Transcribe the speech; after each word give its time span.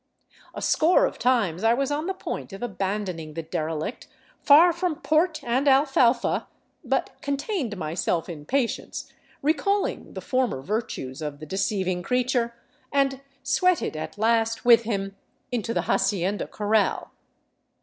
A 0.55 0.63
score 0.63 1.05
of 1.05 1.19
times 1.19 1.63
I 1.63 1.75
was 1.75 1.91
on 1.91 2.07
the 2.07 2.15
point 2.15 2.53
of 2.53 2.63
abandoning 2.63 3.35
the 3.35 3.43
derelict 3.43 4.07
far 4.41 4.73
from 4.73 4.95
port 4.95 5.43
and 5.43 5.67
alfalfa, 5.67 6.47
but 6.83 7.11
contained 7.21 7.77
myself 7.77 8.27
in 8.27 8.45
patience, 8.47 9.13
recalling 9.43 10.15
the 10.15 10.19
former 10.21 10.63
virtues 10.63 11.21
of 11.21 11.37
the 11.37 11.45
deceiving 11.45 12.01
creature, 12.01 12.55
and 12.91 13.21
sweated 13.43 13.95
at 13.95 14.17
last 14.17 14.65
with 14.65 14.85
him 14.85 15.15
into 15.51 15.71
the 15.71 15.83
hacienda 15.83 16.47
corral. 16.47 17.11